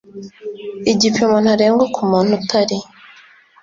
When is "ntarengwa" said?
1.43-1.85